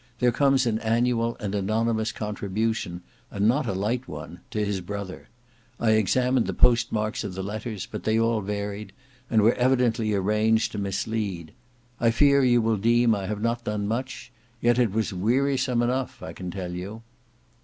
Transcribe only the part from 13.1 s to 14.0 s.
I have not done